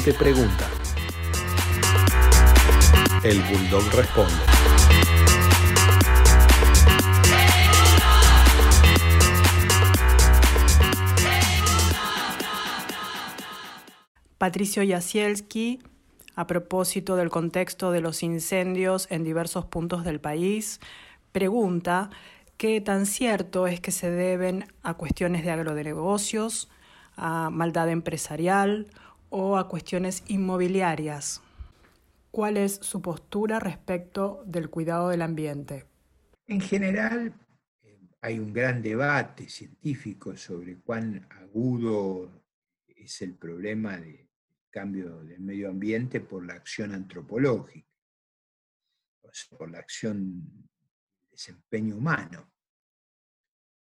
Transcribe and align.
pregunta. 0.00 0.70
El 3.22 3.42
bulldog 3.42 3.84
responde. 3.94 4.32
Patricio 14.38 14.82
Jasielski, 14.88 15.80
a 16.36 16.46
propósito 16.46 17.16
del 17.16 17.28
contexto 17.28 17.92
de 17.92 18.00
los 18.00 18.22
incendios 18.22 19.06
en 19.10 19.24
diversos 19.24 19.66
puntos 19.66 20.04
del 20.04 20.20
país, 20.20 20.80
pregunta 21.32 22.08
qué 22.56 22.80
tan 22.80 23.04
cierto 23.04 23.66
es 23.66 23.80
que 23.80 23.90
se 23.90 24.10
deben 24.10 24.64
a 24.82 24.94
cuestiones 24.94 25.44
de 25.44 25.50
agronegocios, 25.50 26.70
a 27.14 27.50
maldad 27.50 27.90
empresarial 27.90 28.86
o 29.32 29.56
a 29.56 29.66
cuestiones 29.66 30.22
inmobiliarias. 30.28 31.40
¿Cuál 32.30 32.56
es 32.58 32.74
su 32.76 33.02
postura 33.02 33.58
respecto 33.58 34.42
del 34.46 34.70
cuidado 34.70 35.08
del 35.08 35.22
ambiente? 35.22 35.86
En 36.46 36.60
general, 36.60 37.34
eh, 37.82 37.98
hay 38.20 38.38
un 38.38 38.52
gran 38.52 38.82
debate 38.82 39.48
científico 39.48 40.36
sobre 40.36 40.78
cuán 40.80 41.26
agudo 41.30 42.30
es 42.86 43.22
el 43.22 43.34
problema 43.34 43.96
de 43.96 44.28
cambio 44.70 45.22
del 45.22 45.40
medio 45.40 45.70
ambiente 45.70 46.20
por 46.20 46.46
la 46.46 46.54
acción 46.54 46.94
antropológica, 46.94 47.88
por 49.56 49.70
la 49.70 49.78
acción 49.78 50.42
del 50.42 51.30
desempeño 51.30 51.96
humano. 51.96 52.50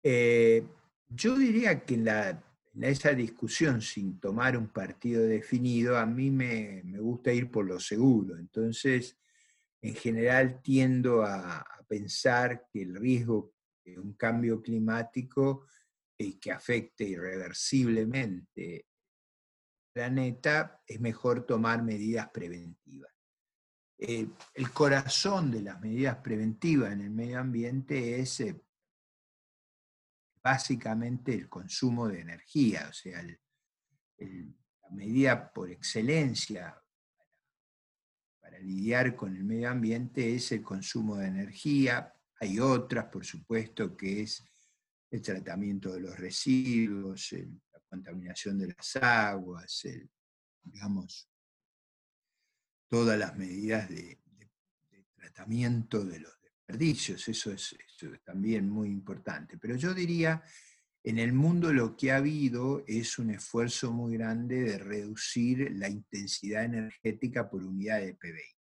Eh, 0.04 0.64
yo 1.08 1.38
diría 1.38 1.84
que 1.86 1.96
en, 1.96 2.06
la, 2.06 2.44
esa 2.84 3.14
discusión, 3.14 3.82
sin 3.82 4.20
tomar 4.20 4.58
un 4.58 4.68
partido 4.68 5.24
definido, 5.24 5.98
a 5.98 6.06
mí 6.06 6.32
me, 6.32 6.82
gusta 7.00 7.34
ir 7.34 7.50
por 7.50 7.66
lo 7.66 7.80
seguro. 7.80 8.38
Entonces, 8.38 9.18
en 9.82 9.96
general 9.96 10.62
tiendo 10.62 11.24
a, 11.24 11.66
pensar 11.88 12.68
que 12.72 12.84
el 12.84 12.96
riesgo 12.96 13.52
de 13.84 13.98
un 14.00 14.14
cambio 14.14 14.62
climático 14.62 15.66
eh, 16.20 16.38
que 16.40 16.52
afecte 16.52 17.04
irreversiblemente 17.04 18.86
planeta, 19.92 20.82
es 20.88 21.00
mejor 21.00 21.46
tomar 21.46 21.84
medidas 21.84 22.30
preventivas. 22.30 23.12
Eh, 23.98 24.28
el 24.54 24.72
corazón 24.72 25.52
de 25.52 25.62
las 25.62 25.82
medidas 25.82 26.18
preventivas 26.18 26.94
en 26.94 27.02
el 27.02 27.10
medio 27.10 27.40
ambiente 27.40 28.20
es 28.20 28.40
eh, 28.40 28.62
básicamente 30.44 31.34
el 31.34 31.50
consumo 31.50 32.08
de 32.08 32.22
energía, 32.22 32.88
o 32.90 32.94
sea, 32.94 33.22
la 33.24 34.90
medida 34.92 35.52
por 35.52 35.70
excelencia 35.70 36.82
para, 38.40 38.60
lidiar 38.60 39.16
con 39.16 39.36
el 39.36 39.44
medio 39.44 39.70
ambiente 39.70 40.36
es 40.36 40.52
el 40.52 40.62
consumo 40.62 41.18
de 41.18 41.28
energía. 41.28 42.14
Hay 42.42 42.60
otras, 42.60 43.06
por 43.06 43.26
supuesto, 43.26 43.96
que 43.96 44.22
es 44.24 44.44
el 45.12 45.22
tratamiento 45.22 45.94
de 45.94 46.02
los 46.02 46.18
residuos, 46.18 47.34
contaminación 47.90 48.60
de 48.60 48.68
las 48.68 48.96
aguas, 48.98 49.84
digamos, 50.62 51.30
todas 52.88 53.18
las 53.18 53.36
medidas 53.36 53.90
de, 53.90 54.20
tratamiento 55.16 56.06
de 56.06 56.20
los 56.20 56.39
desperdicios, 56.70 57.28
eso 57.28 57.52
es, 57.52 57.76
también 58.24 58.70
muy 58.70 58.90
importante. 58.90 59.58
Pero 59.58 59.76
yo 59.76 59.94
diría, 59.94 60.44
en 61.04 61.18
el 61.18 61.34
mundo 61.34 61.74
lo 61.74 61.98
que 61.98 62.12
ha 62.12 62.18
habido 62.18 62.84
es 62.88 63.18
un 63.18 63.32
esfuerzo 63.32 63.92
muy 63.92 64.18
grande 64.18 64.62
de 64.62 64.78
reducir 64.78 65.72
la 65.76 65.90
intensidad 65.90 66.64
energética 66.66 67.50
por 67.50 67.64
unidad 67.64 68.00
de 68.02 68.14
PBI. 68.14 68.56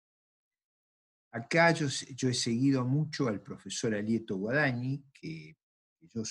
Acá 1.32 1.72
yo, 1.72 1.88
he 1.88 2.34
seguido 2.34 2.86
mucho 2.86 3.28
al 3.28 3.42
profesor 3.42 3.96
Alieto 3.96 4.38
Guadañi, 4.38 5.04
que, 5.12 5.58
yo 6.02 6.22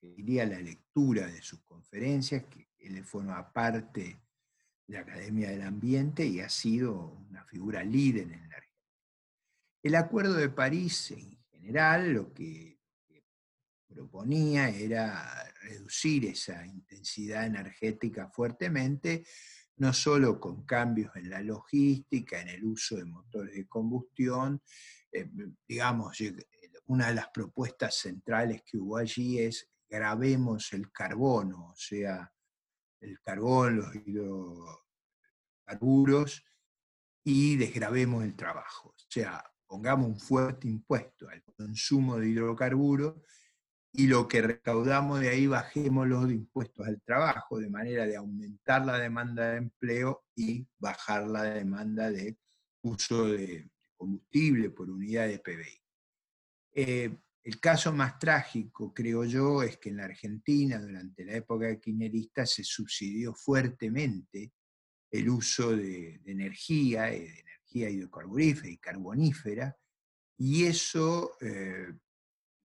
diría 0.00 0.46
la 0.46 0.60
lectura 0.60 1.26
de 1.26 1.40
sus 1.40 1.62
conferencias, 1.62 2.44
que 2.46 2.70
él 2.78 3.04
forma 3.04 3.52
parte 3.52 4.20
de 4.86 4.94
la 4.94 5.00
Academia 5.00 5.50
del 5.50 5.62
Ambiente 5.62 6.26
y 6.26 6.40
ha 6.40 6.48
sido 6.48 7.24
una 7.28 7.44
figura 7.44 7.84
líder 7.84 8.32
en 8.32 8.48
la 8.48 8.56
región. 8.56 8.73
El 9.84 9.94
Acuerdo 9.96 10.34
de 10.34 10.48
París 10.48 11.10
en 11.10 11.38
general 11.50 12.14
lo 12.14 12.32
que 12.32 12.80
proponía 13.86 14.70
era 14.70 15.44
reducir 15.60 16.24
esa 16.24 16.66
intensidad 16.66 17.44
energética 17.44 18.30
fuertemente, 18.30 19.26
no 19.76 19.92
solo 19.92 20.40
con 20.40 20.64
cambios 20.64 21.14
en 21.16 21.28
la 21.28 21.42
logística, 21.42 22.40
en 22.40 22.48
el 22.48 22.64
uso 22.64 22.96
de 22.96 23.04
motores 23.04 23.54
de 23.54 23.68
combustión, 23.68 24.62
eh, 25.12 25.28
digamos, 25.68 26.16
una 26.86 27.08
de 27.08 27.16
las 27.16 27.28
propuestas 27.28 27.94
centrales 27.94 28.62
que 28.64 28.78
hubo 28.78 28.96
allí 28.96 29.38
es 29.38 29.70
grabemos 29.86 30.72
el 30.72 30.90
carbono, 30.90 31.72
o 31.72 31.76
sea, 31.76 32.32
el 33.00 33.20
carbón, 33.20 33.76
los 33.76 33.94
hidrocarburos, 35.66 36.42
y 37.22 37.56
desgrabemos 37.56 38.24
el 38.24 38.34
trabajo. 38.34 38.88
O 38.88 39.06
sea, 39.10 39.44
pongamos 39.66 40.06
un 40.06 40.18
fuerte 40.18 40.68
impuesto 40.68 41.28
al 41.28 41.42
consumo 41.56 42.18
de 42.18 42.28
hidrocarburos 42.28 43.14
y 43.96 44.08
lo 44.08 44.26
que 44.26 44.42
recaudamos 44.42 45.20
de 45.20 45.28
ahí 45.28 45.46
bajemos 45.46 46.08
los 46.08 46.28
impuestos 46.30 46.86
al 46.86 47.00
trabajo, 47.02 47.60
de 47.60 47.70
manera 47.70 48.06
de 48.06 48.16
aumentar 48.16 48.84
la 48.84 48.98
demanda 48.98 49.50
de 49.50 49.58
empleo 49.58 50.24
y 50.34 50.66
bajar 50.78 51.28
la 51.28 51.44
demanda 51.44 52.10
de 52.10 52.36
uso 52.82 53.28
de 53.28 53.70
combustible 53.96 54.70
por 54.70 54.90
unidad 54.90 55.28
de 55.28 55.38
PBI. 55.38 55.82
Eh, 56.72 57.16
el 57.44 57.60
caso 57.60 57.92
más 57.92 58.18
trágico, 58.18 58.92
creo 58.92 59.24
yo, 59.24 59.62
es 59.62 59.76
que 59.76 59.90
en 59.90 59.98
la 59.98 60.06
Argentina, 60.06 60.80
durante 60.80 61.24
la 61.24 61.34
época 61.34 61.78
kirchnerista, 61.78 62.46
se 62.46 62.64
subsidió 62.64 63.32
fuertemente 63.34 64.52
el 65.10 65.28
uso 65.28 65.76
de, 65.76 66.20
energía, 66.24 67.12
eh, 67.12 67.20
de 67.20 67.40
energía 67.40 67.53
hidrocarburífera 67.74 68.68
y 68.68 68.78
carbonífera, 68.78 69.76
y 70.36 70.64
eso 70.64 71.36
eh, 71.40 71.92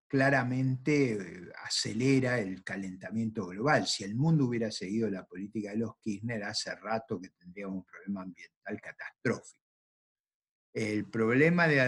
claramente 0.07 1.13
eh, 1.13 1.51
acelera 1.63 2.39
el 2.39 2.63
calentamiento 2.63 3.47
global. 3.47 3.85
Si 3.87 4.03
el 4.03 4.15
mundo 4.15 4.45
hubiera 4.45 4.71
seguido 4.71 5.09
la 5.09 5.25
política 5.25 5.71
de 5.71 5.77
los 5.77 5.97
Kirchner, 5.99 6.43
hace 6.43 6.73
rato 6.75 7.19
que 7.19 7.29
tendríamos 7.29 7.77
un 7.77 7.85
problema 7.85 8.21
ambiental 8.23 8.81
catastrófico. 8.81 9.63
El 10.73 11.05
problema 11.09 11.67
de 11.67 11.79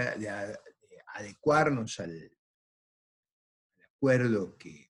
adecuarnos 1.13 1.99
al, 1.99 2.31
acuerdo 4.01 4.57
que, 4.57 4.89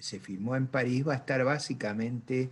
se 0.00 0.18
firmó 0.18 0.56
en 0.56 0.66
París 0.66 1.06
va 1.06 1.12
a 1.12 1.16
estar 1.16 1.44
básicamente 1.44 2.50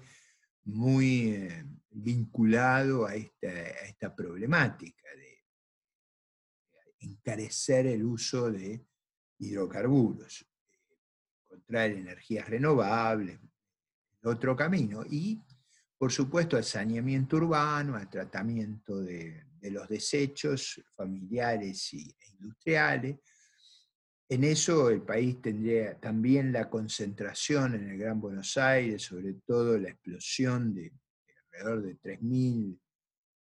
muy 0.64 1.30
eh, 1.30 1.64
vinculado 2.00 3.06
a 3.06 3.14
esta, 3.16 4.14
problemática 4.14 5.08
de 5.16 5.44
encarecer 7.00 7.86
el 7.86 8.04
uso 8.04 8.50
de 8.50 8.86
hidrocarburos, 9.38 10.46
encontrar 11.44 11.90
energías 11.90 12.48
renovables, 12.48 13.38
otro 14.22 14.54
camino, 14.56 15.04
y 15.08 15.40
por 15.96 16.12
supuesto 16.12 16.56
al 16.56 16.64
saneamiento 16.64 17.36
urbano, 17.36 17.96
al 17.96 18.08
tratamiento 18.08 19.00
de, 19.00 19.44
los 19.60 19.88
desechos 19.88 20.80
familiares 20.94 21.92
e 21.92 22.14
industriales, 22.30 23.18
en 24.28 24.44
eso 24.44 24.88
el 24.88 25.02
país 25.02 25.42
tendría 25.42 25.98
también 25.98 26.52
la 26.52 26.70
concentración 26.70 27.74
en 27.74 27.90
el 27.90 27.98
Gran 27.98 28.20
Buenos 28.20 28.56
Aires, 28.56 29.02
sobre 29.02 29.34
todo 29.44 29.76
la 29.76 29.88
explosión 29.88 30.74
de, 30.74 30.92
alrededor 31.58 31.82
de 31.82 31.98
3.000 31.98 32.78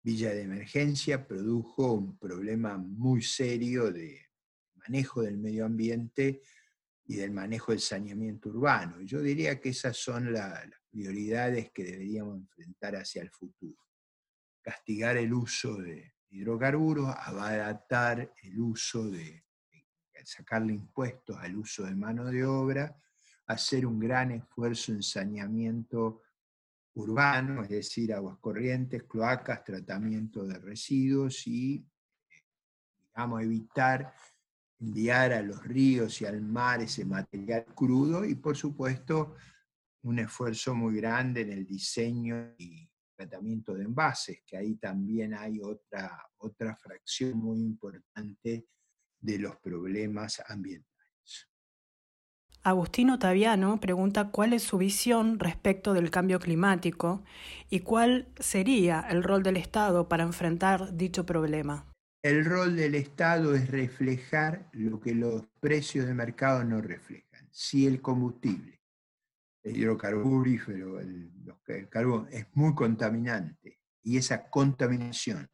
villas 0.02 0.34
de 0.34 0.42
emergencia, 0.42 1.26
produjo 1.26 1.92
un 1.92 2.18
problema 2.18 2.76
muy 2.76 3.22
serio 3.22 3.92
de 3.92 4.20
manejo 4.74 5.22
del 5.22 5.38
medio 5.38 5.64
ambiente 5.64 6.42
y 7.04 7.16
del 7.16 7.30
manejo 7.30 7.72
del 7.72 7.80
saneamiento 7.80 8.48
urbano. 8.48 9.00
Yo 9.02 9.20
diría 9.20 9.60
que 9.60 9.70
esas 9.70 9.96
son 9.96 10.32
las 10.32 10.68
prioridades 10.90 11.70
que 11.72 11.84
deberíamos 11.84 12.38
enfrentar 12.38 12.96
hacia 12.96 13.22
el 13.22 13.30
futuro. 13.30 13.78
Castigar 14.60 15.16
el 15.16 15.32
uso 15.32 15.76
de 15.76 16.14
hidrocarburos, 16.30 17.14
abaratar 17.16 18.32
el 18.42 18.60
uso 18.60 19.10
de 19.10 19.44
sacarle 20.24 20.74
impuestos 20.74 21.36
al 21.36 21.56
uso 21.56 21.84
de 21.84 21.96
mano 21.96 22.26
de 22.26 22.44
obra, 22.44 22.96
hacer 23.46 23.84
un 23.84 23.98
gran 23.98 24.30
esfuerzo 24.30 24.92
en 24.92 25.02
saneamiento 25.02 26.22
urbano, 26.94 27.62
es 27.62 27.70
decir, 27.70 28.12
aguas 28.12 28.38
corrientes, 28.38 29.04
cloacas, 29.04 29.64
tratamiento 29.64 30.44
de 30.44 30.58
residuos 30.58 31.46
y, 31.46 31.84
digamos, 33.08 33.42
evitar 33.42 34.14
enviar 34.80 35.32
a 35.32 35.42
los 35.42 35.62
ríos 35.64 36.20
y 36.20 36.26
al 36.26 36.42
mar 36.42 36.82
ese 36.82 37.04
material 37.04 37.66
crudo 37.66 38.24
y, 38.24 38.34
por 38.34 38.56
supuesto, 38.56 39.36
un 40.02 40.18
esfuerzo 40.18 40.74
muy 40.74 40.96
grande 40.96 41.42
en 41.42 41.52
el 41.52 41.64
diseño 41.64 42.54
y 42.58 42.90
tratamiento 43.14 43.74
de 43.74 43.84
envases, 43.84 44.42
que 44.44 44.56
ahí 44.56 44.74
también 44.74 45.34
hay 45.34 45.60
otra, 45.62 46.26
otra 46.38 46.74
fracción 46.74 47.38
muy 47.38 47.60
importante 47.60 48.66
de 49.20 49.38
los 49.38 49.56
problemas 49.58 50.42
ambientales. 50.48 50.91
Agustino 52.64 53.18
Taviano 53.18 53.80
pregunta 53.80 54.30
cuál 54.30 54.52
es 54.52 54.62
su 54.62 54.78
visión 54.78 55.40
respecto 55.40 55.94
del 55.94 56.12
cambio 56.12 56.38
climático 56.38 57.24
y 57.68 57.80
cuál 57.80 58.28
sería 58.38 59.00
el 59.00 59.24
rol 59.24 59.42
del 59.42 59.56
Estado 59.56 60.08
para 60.08 60.22
enfrentar 60.22 60.96
dicho 60.96 61.26
problema. 61.26 61.92
El 62.22 62.44
rol 62.44 62.76
del 62.76 62.94
Estado 62.94 63.56
es 63.56 63.68
reflejar 63.68 64.68
lo 64.74 65.00
que 65.00 65.12
los 65.12 65.44
precios 65.58 66.06
de 66.06 66.14
mercado 66.14 66.62
no 66.62 66.80
reflejan. 66.80 67.48
Si 67.50 67.84
el 67.84 68.00
combustible, 68.00 68.80
el 69.64 69.76
hidrocarburífero, 69.78 71.00
el, 71.00 71.32
carbón, 71.90 72.28
es 72.30 72.46
muy 72.54 72.76
contaminante 72.76 73.80
y 74.04 74.18
esa 74.18 74.48
contaminación 74.48 75.50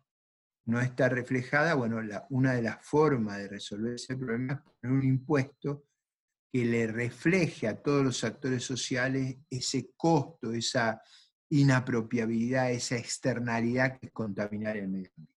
no 0.67 0.79
está 0.79 1.09
reflejada, 1.09 1.73
bueno, 1.73 2.03
una 2.29 2.53
de 2.53 2.61
las 2.61 2.85
formas 2.85 3.39
de 3.39 3.49
resolver 3.49 3.95
ese 3.95 4.15
problema 4.15 4.53
es 4.53 4.61
poner 4.61 4.99
un 4.99 5.05
impuesto 5.05 5.88
que 6.51 6.65
le 6.65 6.87
refleje 6.87 7.69
a 7.69 7.81
todos 7.81 8.05
los 8.05 8.25
actores 8.25 8.65
sociales 8.65 9.37
ese 9.51 9.91
costo, 9.97 10.53
esa 10.53 11.01
inapropiabilidad, 11.51 12.73
esa 12.73 12.97
externalidad 12.97 13.99
que 13.99 14.07
es 14.07 14.13
contaminar 14.13 14.77
el 14.77 14.89
medio 14.89 15.11
ambiente. 15.17 15.35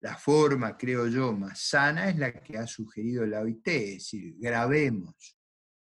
La 0.00 0.16
forma, 0.16 0.76
creo 0.76 1.08
yo, 1.08 1.32
más 1.32 1.60
sana 1.60 2.08
es 2.08 2.16
la 2.18 2.32
que 2.32 2.56
ha 2.56 2.66
sugerido 2.66 3.26
la 3.26 3.40
OIT, 3.40 3.66
es 3.68 3.94
decir, 3.94 4.36
grabemos 4.38 5.36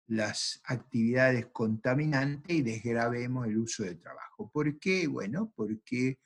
las 0.08 0.60
actividades 0.64 1.46
contaminantes 1.46 2.56
y 2.56 2.62
desgrabemos 2.62 3.46
el 3.46 3.58
uso 3.58 3.82
de 3.82 3.96
trabajo. 3.96 4.48
¿Por 4.52 4.78
qué? 4.78 5.08
Bueno, 5.08 5.52
porque 5.56 6.20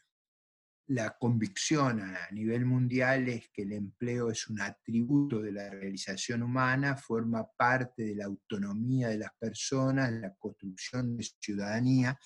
la 0.91 1.17
convicción 1.17 2.01
a 2.01 2.29
nivel 2.33 2.65
mundial 2.67 3.29
es 3.29 3.49
que 3.51 3.63
el 3.63 3.75
empleo 3.75 4.29
es 4.29 4.49
un 4.49 4.61
atributo 4.61 5.41
de 5.41 5.53
la 5.53 5.71
realización 5.71 6.43
humana, 6.43 6.97
forma 6.97 7.49
parte 7.57 8.03
de 8.03 8.17
la 8.17 8.25
autonomía 8.25 9.09
de 9.09 9.19
las 9.19 9.31
personas, 9.39 10.11
la 10.11 10.35
construcción 10.35 11.17
de 11.17 11.25
ciudadanía, 11.39 12.19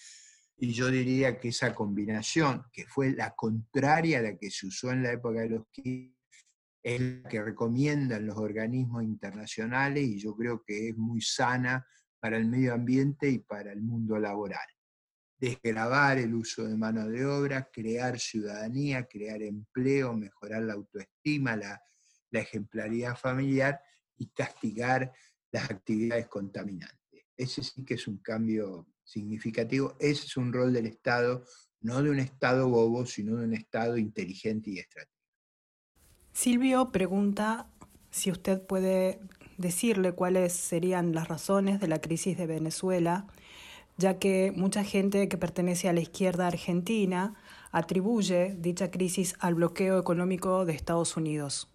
y 0.57 0.73
yo 0.73 0.91
diría 0.91 1.39
que 1.39 1.49
esa 1.49 1.75
combinación, 1.75 2.65
que 2.73 2.87
fue 2.87 3.13
la 3.13 3.35
contraria 3.35 4.21
a 4.21 4.23
la 4.23 4.39
que 4.39 4.51
se 4.51 4.67
usó 4.67 4.93
en 4.93 5.03
la 5.03 5.13
época 5.13 5.41
de 5.41 5.51
los 5.51 5.65
es 6.83 7.01
la 7.01 7.29
que 7.29 7.43
recomiendan 7.43 8.27
los 8.27 8.39
organismos 8.39 9.03
internacionales 9.03 10.05
y 10.05 10.19
yo 10.19 10.35
creo 10.35 10.63
que 10.65 10.89
es 10.89 10.97
muy 10.97 11.21
sana 11.21 11.87
para 12.19 12.39
el 12.39 12.47
medio 12.47 12.73
ambiente 12.73 13.29
y 13.29 13.41
para 13.41 13.73
el 13.73 13.83
mundo 13.83 14.19
laboral 14.19 14.74
desgravar 15.39 16.19
el 16.19 16.35
uso 16.35 16.65
de 16.65 16.77
mano 16.77 17.09
de 17.09 17.27
obra, 17.27 17.69
crear 17.73 18.19
ciudadanía, 18.19 19.07
crear 19.07 19.43
empleo, 19.43 20.15
mejorar 20.15 20.63
la 20.63 20.75
autoestima, 20.75 21.57
la, 21.57 21.81
ejemplaridad 22.33 23.17
familiar 23.17 23.81
y 24.19 24.27
castigar 24.31 25.13
las 25.53 25.71
actividades 25.71 26.27
contaminantes. 26.27 27.27
Ese 27.37 27.63
sí 27.63 27.85
que 27.85 27.95
es 27.95 28.09
un 28.09 28.19
cambio 28.19 28.89
significativo, 29.05 29.97
ese 30.01 30.27
es 30.27 30.37
un 30.37 30.53
rol 30.53 30.73
del 30.73 30.87
Estado, 30.87 31.45
no 31.81 32.03
de 32.03 32.11
un 32.11 32.19
Estado 32.19 32.69
bobo, 32.69 33.07
sino 33.07 33.37
de 33.37 33.45
un 33.45 33.55
Estado 33.55 33.97
inteligente 33.99 34.71
y 34.71 34.81
estratégico. 34.81 35.15
Silvio 36.33 36.91
pregunta 36.91 37.71
si 38.11 38.33
usted 38.33 38.61
puede 38.61 39.21
decirle 39.57 40.11
cuáles 40.11 40.53
serían 40.53 41.15
las 41.15 41.29
razones 41.29 41.79
de 41.79 41.87
la 41.87 42.01
crisis 42.01 42.37
de 42.37 42.49
Venezuela 42.49 43.29
ya 43.97 44.19
que 44.19 44.53
mucha 44.55 44.85
gente 44.85 45.29
que 45.29 45.39
pertenece 45.39 45.89
a 45.89 45.93
la 45.93 46.01
izquierda 46.01 46.47
argentina 46.47 47.35
atribuye 47.71 48.57
dicha 48.59 48.91
crisis 48.91 49.35
al 49.39 49.55
bloqueo 49.55 49.99
económico 49.99 50.65
de 50.65 50.75
Estados 50.75 51.17
Unidos. 51.17 51.71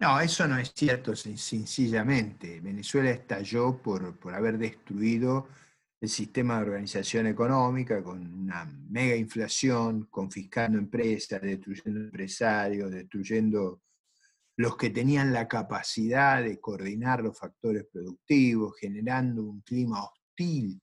No, 0.00 0.20
eso 0.20 0.46
no 0.46 0.58
es 0.58 0.72
cierto 0.74 1.16
sencillamente. 1.16 2.60
Venezuela 2.60 3.10
estalló 3.10 3.82
por, 3.82 4.16
por 4.18 4.34
haber 4.34 4.56
destruido 4.56 5.48
el 6.00 6.08
sistema 6.08 6.56
de 6.56 6.62
organización 6.62 7.26
económica 7.26 8.02
con 8.04 8.24
una 8.24 8.64
mega 8.88 9.16
inflación, 9.16 10.06
confiscando 10.08 10.78
empresas, 10.78 11.42
destruyendo 11.42 12.00
empresarios, 12.00 12.92
destruyendo 12.92 13.82
los 14.56 14.76
que 14.76 14.90
tenían 14.90 15.32
la 15.32 15.48
capacidad 15.48 16.42
de 16.42 16.60
coordinar 16.60 17.22
los 17.22 17.36
factores 17.36 17.84
productivos, 17.92 18.76
generando 18.78 19.42
un 19.42 19.60
clima 19.62 20.04
hostil 20.04 20.80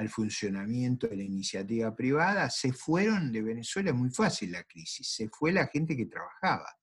al 0.00 0.08
funcionamiento 0.08 1.06
de 1.06 1.16
la 1.16 1.22
iniciativa 1.22 1.94
privada, 1.94 2.48
se 2.48 2.72
fueron 2.72 3.30
de 3.30 3.42
Venezuela, 3.42 3.90
es 3.90 3.96
muy 3.96 4.08
fácil 4.08 4.52
la 4.52 4.64
crisis, 4.64 5.06
se 5.14 5.28
fue 5.28 5.52
la 5.52 5.66
gente 5.66 5.94
que 5.94 6.06
trabajaba. 6.06 6.74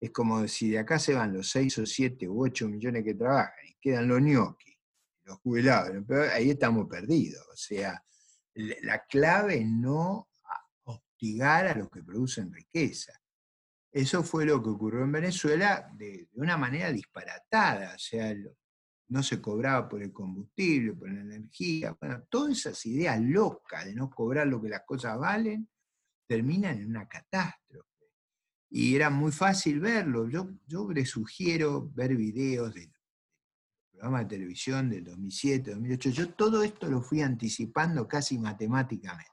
Es 0.00 0.10
como 0.10 0.46
si 0.48 0.70
de 0.70 0.80
acá 0.80 0.98
se 0.98 1.14
van 1.14 1.32
los 1.32 1.48
6 1.50 1.78
o 1.78 1.86
7 1.86 2.28
u 2.28 2.44
8 2.44 2.68
millones 2.68 3.04
que 3.04 3.14
trabajan 3.14 3.64
y 3.68 3.76
quedan 3.80 4.08
los 4.08 4.20
ñoquis, 4.20 4.76
los 5.22 5.38
jubilados, 5.38 6.04
ahí 6.32 6.50
estamos 6.50 6.88
perdidos. 6.88 7.46
O 7.52 7.56
sea, 7.56 8.02
la 8.54 9.04
clave 9.06 9.58
es 9.58 9.66
no 9.68 10.28
hostigar 10.82 11.68
a 11.68 11.74
los 11.76 11.88
que 11.88 12.02
producen 12.02 12.52
riqueza. 12.52 13.12
Eso 13.92 14.24
fue 14.24 14.44
lo 14.44 14.60
que 14.60 14.70
ocurrió 14.70 15.04
en 15.04 15.12
Venezuela 15.12 15.88
de, 15.94 16.28
de 16.32 16.40
una 16.40 16.56
manera 16.56 16.90
disparatada. 16.90 17.94
O 17.94 17.98
sea, 17.98 18.34
no 19.08 19.22
se 19.22 19.40
cobraba 19.40 19.88
por 19.88 20.02
el 20.02 20.12
combustible, 20.12 20.94
por 20.94 21.10
la 21.10 21.20
energía, 21.20 21.96
bueno, 22.00 22.22
todas 22.28 22.58
esas 22.58 22.84
ideas 22.86 23.20
locas 23.20 23.84
de 23.84 23.94
no 23.94 24.10
cobrar 24.10 24.46
lo 24.46 24.60
que 24.60 24.68
las 24.68 24.82
cosas 24.84 25.18
valen, 25.18 25.68
terminan 26.26 26.78
en 26.78 26.88
una 26.88 27.06
catástrofe. 27.06 27.86
Y 28.68 28.96
era 28.96 29.10
muy 29.10 29.30
fácil 29.30 29.78
verlo. 29.78 30.28
Yo, 30.28 30.50
yo 30.66 30.90
les 30.90 31.10
sugiero 31.10 31.88
ver 31.94 32.16
videos 32.16 32.74
del 32.74 32.92
programa 33.92 34.20
de 34.20 34.26
televisión 34.26 34.90
del 34.90 35.04
2007, 35.04 35.70
2008. 35.70 36.10
Yo 36.10 36.34
todo 36.34 36.62
esto 36.64 36.88
lo 36.88 37.00
fui 37.00 37.20
anticipando 37.20 38.08
casi 38.08 38.38
matemáticamente. 38.38 39.30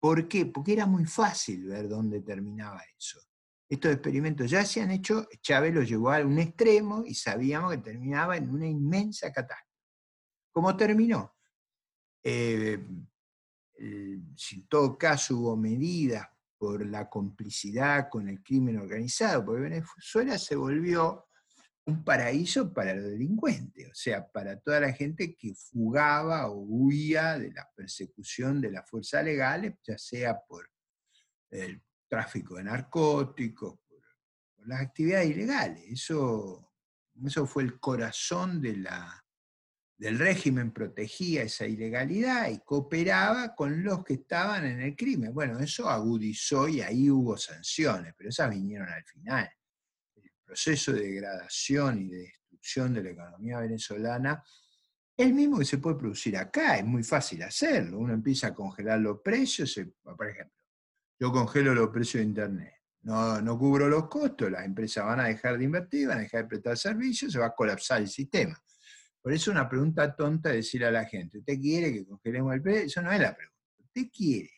¿Por 0.00 0.28
qué? 0.28 0.46
Porque 0.46 0.72
era 0.72 0.86
muy 0.86 1.04
fácil 1.04 1.64
ver 1.64 1.88
dónde 1.88 2.20
terminaba 2.20 2.80
eso 2.96 3.20
estos 3.72 3.92
experimentos 3.92 4.50
ya 4.50 4.66
se 4.66 4.82
han 4.82 4.90
hecho, 4.90 5.26
Chávez 5.40 5.72
los 5.74 5.88
llevó 5.88 6.12
a 6.12 6.20
un 6.20 6.38
extremo 6.38 7.04
y 7.06 7.14
sabíamos 7.14 7.72
que 7.72 7.78
terminaba 7.78 8.36
en 8.36 8.50
una 8.50 8.66
inmensa 8.66 9.32
catástrofe. 9.32 9.72
¿Cómo 10.52 10.76
terminó? 10.76 11.34
Eh, 12.22 12.78
si 14.36 14.56
en 14.56 14.68
todo 14.68 14.98
caso 14.98 15.38
hubo 15.38 15.56
medidas 15.56 16.28
por 16.58 16.84
la 16.84 17.08
complicidad 17.08 18.10
con 18.10 18.28
el 18.28 18.42
crimen 18.42 18.76
organizado, 18.76 19.42
porque 19.44 19.62
Venezuela 19.62 20.36
se 20.38 20.54
volvió 20.54 21.26
un 21.86 22.04
paraíso 22.04 22.74
para 22.74 22.94
los 22.94 23.04
delincuentes, 23.06 23.88
o 23.88 23.94
sea, 23.94 24.30
para 24.30 24.60
toda 24.60 24.80
la 24.80 24.92
gente 24.92 25.34
que 25.34 25.54
fugaba 25.54 26.46
o 26.48 26.58
huía 26.58 27.38
de 27.38 27.52
la 27.52 27.66
persecución 27.74 28.60
de 28.60 28.70
las 28.70 28.88
fuerzas 28.88 29.24
legales, 29.24 29.76
ya 29.82 29.96
sea 29.96 30.38
por 30.46 30.70
el 31.48 31.82
tráfico 32.12 32.56
de 32.56 32.64
narcóticos, 32.64 33.78
por, 33.88 34.02
las 34.66 34.82
actividades 34.82 35.30
ilegales. 35.30 35.82
Eso, 35.90 36.74
eso 37.24 37.46
fue 37.46 37.62
el 37.62 37.80
corazón 37.80 38.60
del 38.60 40.18
régimen, 40.18 40.72
protegía 40.72 41.44
esa 41.44 41.66
ilegalidad 41.66 42.50
y 42.50 42.58
cooperaba 42.58 43.54
con 43.54 43.82
los 43.82 44.04
que 44.04 44.14
estaban 44.14 44.66
en 44.66 44.82
el 44.82 44.94
crimen. 44.94 45.32
Bueno, 45.32 45.58
eso 45.58 45.88
agudizó 45.88 46.68
y 46.68 46.82
ahí 46.82 47.08
hubo 47.08 47.38
sanciones, 47.38 48.12
pero 48.14 48.28
esas 48.28 48.50
vinieron 48.50 48.90
al 48.90 49.04
final. 49.04 49.48
El 50.16 50.30
proceso 50.44 50.92
de 50.92 51.00
degradación 51.00 51.98
y 51.98 52.08
de 52.08 52.18
destrucción 52.18 52.92
de 52.92 53.04
la 53.04 53.10
economía 53.10 53.58
venezolana 53.60 54.44
el 55.16 55.32
mismo 55.32 55.58
que 55.58 55.64
se 55.64 55.78
puede 55.78 55.96
producir 55.96 56.36
acá, 56.36 56.76
es 56.76 56.84
muy 56.84 57.04
fácil 57.04 57.42
hacerlo. 57.42 57.98
Uno 57.98 58.12
empieza 58.12 58.48
a 58.48 58.54
congelar 58.54 58.98
los 58.98 59.20
precios, 59.20 59.78
por 60.02 60.28
ejemplo, 60.28 60.61
yo 61.22 61.30
congelo 61.30 61.72
los 61.72 61.90
precios 61.90 62.20
de 62.20 62.26
Internet. 62.30 62.74
No, 63.02 63.40
no 63.40 63.56
cubro 63.56 63.88
los 63.88 64.08
costos, 64.08 64.50
las 64.50 64.64
empresas 64.64 65.04
van 65.04 65.20
a 65.20 65.26
dejar 65.26 65.56
de 65.56 65.64
invertir, 65.64 66.08
van 66.08 66.18
a 66.18 66.22
dejar 66.22 66.42
de 66.42 66.48
prestar 66.48 66.76
servicios, 66.76 67.30
se 67.30 67.38
va 67.38 67.46
a 67.46 67.54
colapsar 67.54 68.00
el 68.00 68.08
sistema. 68.08 68.60
Por 69.20 69.32
eso 69.32 69.52
una 69.52 69.68
pregunta 69.68 70.16
tonta 70.16 70.50
es 70.50 70.56
decir 70.56 70.84
a 70.84 70.90
la 70.90 71.04
gente, 71.04 71.38
¿usted 71.38 71.60
quiere 71.60 71.92
que 71.92 72.04
congelemos 72.04 72.52
el 72.54 72.60
precio? 72.60 72.86
Eso 72.86 73.02
no 73.02 73.12
es 73.12 73.20
la 73.20 73.36
pregunta. 73.36 73.56
¿Usted 73.78 74.10
quiere 74.12 74.50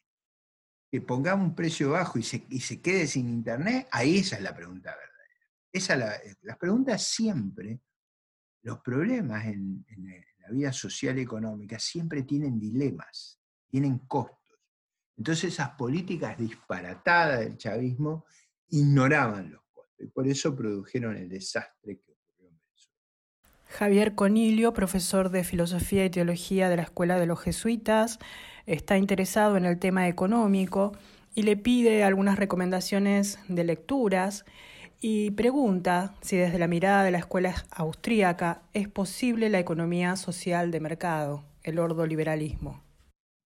que 0.91 1.03
pongamos 1.03 1.49
un 1.49 1.55
precio 1.55 1.91
bajo 1.91 2.19
y 2.19 2.23
se, 2.23 2.81
quede 2.81 3.07
sin 3.09 3.29
Internet? 3.29 3.87
Ahí 3.91 4.21
esa 4.21 4.37
es 4.37 4.43
la 4.43 4.57
pregunta 4.57 4.89
verdadera. 4.89 5.47
Esa 5.71 5.97
la, 5.97 6.19
las 6.45 6.57
preguntas 6.57 7.07
siempre, 7.07 7.79
los 8.63 8.81
problemas 8.81 9.45
en, 9.45 9.85
en 9.89 10.25
la 10.39 10.49
vida 10.49 10.73
social 10.73 11.19
y 11.19 11.23
económica 11.23 11.79
siempre 11.79 12.23
tienen 12.23 12.59
dilemas, 12.59 13.39
tienen 13.69 13.99
costos. 13.99 14.44
Entonces 15.17 15.55
esas 15.55 15.71
políticas 15.71 16.37
disparatadas 16.39 17.41
del 17.41 17.57
chavismo 17.57 18.25
ignoraban 18.69 19.53
los 19.53 19.63
costos 19.73 20.07
y 20.07 20.09
por 20.09 20.27
eso 20.27 20.55
produjeron 20.55 21.17
el 21.17 21.29
desastre 21.29 21.99
que 21.99 22.13
ocurrió 22.13 22.51
en 22.51 22.59
Venezuela. 22.59 22.99
Javier 23.69 24.15
Conilio, 24.15 24.73
profesor 24.73 25.31
de 25.31 25.45
Filosofía 25.45 26.05
y 26.05 26.11
Teología 26.11 26.69
de 26.69 26.77
la 26.77 26.83
Escuela 26.83 27.19
de 27.19 27.27
los 27.27 27.41
Jesuitas, 27.41 28.19
está 28.67 28.99
interesado 28.99 29.57
en 29.57 29.65
el 29.65 29.79
tema 29.79 30.09
económico 30.09 30.93
y 31.35 31.43
le 31.43 31.57
pide 31.57 32.05
algunas 32.05 32.39
recomendaciones 32.39 33.39
de 33.49 33.65
lecturas 33.65 34.45
y 35.01 35.33
pregunta 35.33 36.15
si 36.23 36.37
desde 36.37 36.59
la 36.59 36.69
mirada 36.69 37.05
de 37.05 37.11
la 37.11 37.19
escuela 37.19 37.55
austríaca 37.71 38.63
es 38.73 38.89
posible 38.89 39.51
la 39.51 39.59
economía 39.59 40.17
social 40.17 40.71
de 40.71 40.81
mercado, 40.81 41.45
el 41.63 41.79
ordoliberalismo. 41.79 42.84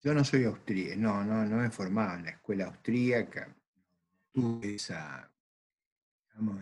Yo 0.00 0.14
no 0.14 0.24
soy 0.24 0.44
austríaco, 0.44 1.00
no, 1.00 1.24
no, 1.24 1.44
no 1.44 1.56
me 1.56 1.70
formado 1.70 2.18
en 2.18 2.24
la 2.24 2.30
escuela 2.30 2.66
austríaca, 2.66 3.54
tuve 4.32 4.76
esa, 4.76 5.30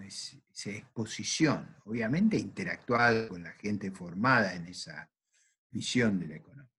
esa 0.07 0.71
exposición, 0.71 1.77
obviamente 1.85 2.39
interactuado 2.39 3.29
con 3.29 3.43
la 3.43 3.53
gente 3.53 3.91
formada 3.91 4.55
en 4.55 4.67
esa 4.67 5.11
visión 5.71 6.19
de 6.19 6.29
la 6.29 6.37
economía. 6.37 6.71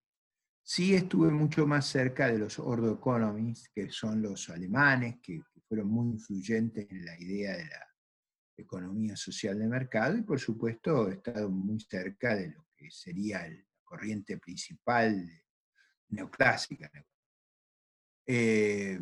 Sí 0.62 0.94
estuve 0.94 1.30
mucho 1.30 1.66
más 1.66 1.86
cerca 1.86 2.26
de 2.26 2.38
los 2.38 2.58
Ordo 2.58 2.92
Economists, 2.94 3.70
que 3.72 3.90
son 3.90 4.20
los 4.20 4.50
alemanes, 4.50 5.16
que, 5.22 5.40
que 5.52 5.60
fueron 5.68 5.88
muy 5.88 6.08
influyentes 6.08 6.86
en 6.90 7.04
la 7.04 7.18
idea 7.18 7.56
de 7.56 7.64
la 7.66 7.88
economía 8.56 9.16
social 9.16 9.58
de 9.58 9.68
mercado 9.68 10.16
y 10.16 10.22
por 10.22 10.40
supuesto 10.40 11.08
he 11.08 11.14
estado 11.14 11.48
muy 11.48 11.78
cerca 11.80 12.34
de 12.34 12.48
lo 12.48 12.66
que 12.76 12.90
sería 12.90 13.48
la 13.48 13.64
corriente 13.84 14.36
principal 14.38 15.26
neoclásica. 16.08 16.90
Eh, 18.26 19.00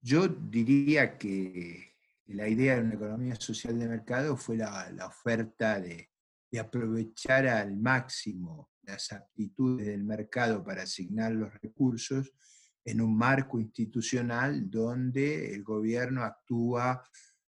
yo 0.00 0.28
diría 0.28 1.16
que 1.18 1.96
la 2.26 2.48
idea 2.48 2.76
de 2.76 2.82
una 2.82 2.94
economía 2.94 3.36
social 3.36 3.78
de 3.78 3.88
mercado 3.88 4.36
fue 4.36 4.56
la, 4.56 5.06
oferta 5.06 5.80
de, 5.80 6.10
de, 6.50 6.58
aprovechar 6.58 7.46
al 7.46 7.76
máximo 7.76 8.70
las 8.82 9.12
aptitudes 9.12 9.86
del 9.86 10.04
mercado 10.04 10.62
para 10.64 10.82
asignar 10.82 11.32
los 11.32 11.52
recursos 11.60 12.32
en 12.84 13.00
un 13.00 13.16
marco 13.16 13.58
institucional 13.58 14.70
donde 14.70 15.52
el 15.54 15.64
gobierno 15.64 16.22
actúa 16.22 17.02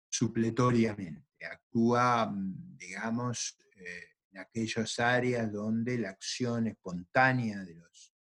supletoriamente, 0.10 1.46
actúa, 1.46 2.26
mm, 2.26 2.78
digamos, 2.78 3.58
eh, 3.76 4.04
en 4.32 4.40
aquellas 4.40 5.00
áreas 5.00 5.52
donde 5.52 6.00
la 6.00 6.10
acción 6.10 6.68
espontánea 6.68 7.64
de 7.64 7.76
los 7.76 8.17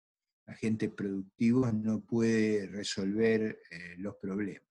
agentes 0.47 0.91
productivos 0.91 1.73
no 1.73 2.01
puede 2.01 2.67
resolver 2.67 3.61
eh, 3.71 3.95
los 3.99 4.17
problemas. 4.17 4.69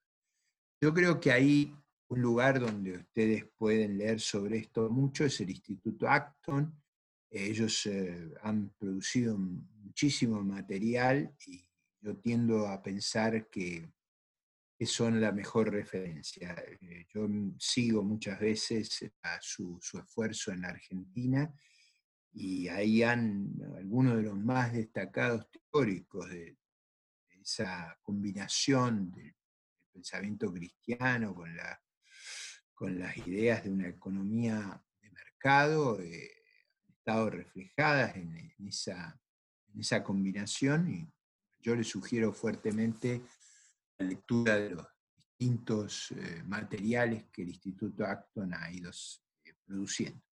Yo 0.81 0.93
creo 0.93 1.19
que 1.19 1.31
ahí 1.31 1.73
un 2.09 2.21
lugar 2.21 2.59
donde 2.59 2.97
ustedes 2.97 3.45
pueden 3.57 3.97
leer 3.97 4.19
sobre 4.19 4.57
esto 4.57 4.89
mucho 4.89 5.25
es 5.25 5.39
el 5.39 5.49
Instituto 5.49 6.09
Acton. 6.09 6.75
Ellos 7.29 7.85
eh, 7.85 8.33
han 8.41 8.69
producido 8.77 9.37
muchísimo 9.37 10.43
material 10.43 11.33
y 11.47 11.65
yo 12.01 12.17
tiendo 12.17 12.67
a 12.67 12.81
pensar 12.81 13.49
que 13.49 13.87
son 14.85 15.21
la 15.21 15.31
mejor 15.31 15.71
referencia. 15.71 16.55
Eh, 16.81 17.05
yo 17.13 17.27
sigo 17.57 18.03
muchas 18.03 18.39
veces 18.39 19.11
su, 19.41 19.79
esfuerzo 19.79 20.51
en 20.51 20.65
Argentina 20.65 21.53
y 22.33 22.67
ahí 22.69 23.03
han 23.03 23.53
algunos 23.77 24.15
de 24.17 24.23
los 24.23 24.37
más 24.37 24.73
destacados 24.73 25.47
teóricos 25.51 26.29
de, 26.29 26.57
esa 27.41 27.97
combinación 28.03 29.11
del, 29.11 29.35
pensamiento 29.91 30.53
cristiano 30.53 31.35
con, 31.35 31.53
la, 31.55 31.81
las 32.81 33.17
ideas 33.17 33.63
de 33.63 33.71
una 33.71 33.89
economía 33.89 34.81
de 35.01 35.11
mercado, 35.11 35.99
eh, 35.99 36.31
han 36.87 36.93
estado 36.93 37.29
reflejadas 37.29 38.15
en, 38.15 38.53
esa, 38.67 40.03
combinación 40.03 40.89
y 40.89 41.11
yo 41.59 41.75
les 41.75 41.87
sugiero 41.87 42.31
fuertemente 42.31 43.21
lectura 43.99 44.55
de 44.55 44.69
los 44.71 44.87
distintos 45.15 46.11
eh, 46.11 46.41
materiales 46.45 47.25
que 47.31 47.41
el 47.41 47.49
Instituto 47.49 48.05
Acton 48.05 48.53
ha 48.53 48.71
ido 48.71 48.91
eh, 49.43 49.53
produciendo. 49.65 50.30